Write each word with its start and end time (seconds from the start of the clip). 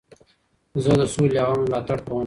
زه 0.83 0.91
د 0.99 1.03
سولي 1.13 1.37
او 1.45 1.49
امن 1.53 1.59
ملاتړ 1.67 1.97
کوم. 2.05 2.19